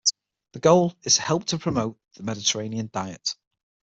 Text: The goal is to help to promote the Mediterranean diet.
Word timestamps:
The 0.53 0.59
goal 0.59 0.95
is 1.03 1.17
to 1.17 1.21
help 1.21 1.45
to 1.45 1.59
promote 1.59 1.95
the 2.15 2.23
Mediterranean 2.23 2.89
diet. 2.91 3.35